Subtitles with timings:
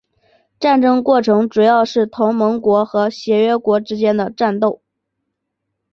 [0.59, 4.81] 战争过程主要是同盟国和协约国之间的战斗。